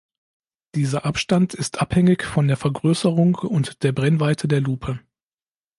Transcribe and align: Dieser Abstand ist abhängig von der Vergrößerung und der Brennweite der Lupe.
Dieser 0.73 1.05
Abstand 1.05 1.53
ist 1.53 1.79
abhängig 1.79 2.23
von 2.23 2.47
der 2.47 2.57
Vergrößerung 2.57 3.35
und 3.35 3.83
der 3.83 3.91
Brennweite 3.91 4.47
der 4.47 4.59
Lupe. 4.59 4.99